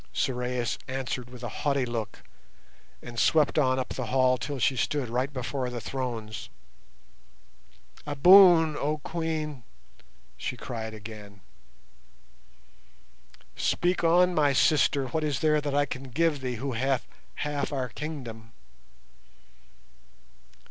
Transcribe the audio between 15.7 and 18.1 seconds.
I can give thee who hath half our